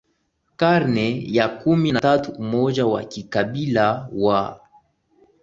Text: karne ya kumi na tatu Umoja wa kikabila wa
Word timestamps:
karne 0.57 1.25
ya 1.33 1.47
kumi 1.49 1.91
na 1.91 2.01
tatu 2.01 2.31
Umoja 2.31 2.85
wa 2.85 3.03
kikabila 3.03 4.09
wa 4.13 4.61